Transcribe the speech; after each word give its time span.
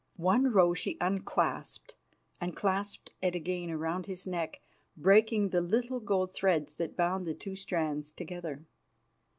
One 0.17 0.47
row 0.51 0.73
she 0.73 0.97
unclasped 0.99 1.95
and 2.39 2.55
clasped 2.55 3.11
it 3.21 3.35
again 3.35 3.71
round 3.77 4.07
his 4.07 4.25
neck, 4.25 4.59
breaking 4.97 5.49
the 5.49 5.61
little 5.61 5.99
gold 5.99 6.33
threads 6.33 6.73
that 6.77 6.97
bound 6.97 7.27
the 7.27 7.35
two 7.35 7.55
strands 7.55 8.11
together. 8.11 8.65